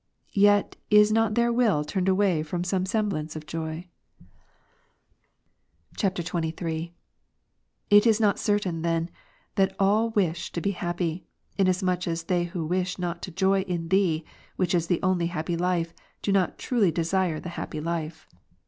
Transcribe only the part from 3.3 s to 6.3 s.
of joy. [XXIII.]